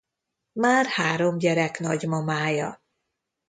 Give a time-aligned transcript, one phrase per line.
[0.51, 2.81] Már három gyerek nagymamája.